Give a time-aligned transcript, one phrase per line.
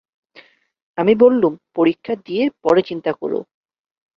[0.97, 3.39] আমি বললুম, পরীক্ষা দিয়ে পরে চিন্তা কোরো।